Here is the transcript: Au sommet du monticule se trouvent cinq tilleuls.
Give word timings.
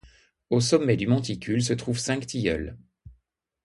Au 0.49 0.61
sommet 0.61 0.97
du 0.97 1.05
monticule 1.05 1.61
se 1.63 1.73
trouvent 1.73 1.99
cinq 1.99 2.25
tilleuls. 2.25 2.75